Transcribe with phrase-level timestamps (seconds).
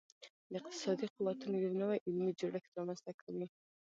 [0.51, 3.45] د اقتصادي قوتونو یو نوی علمي جوړښت رامنځته کړي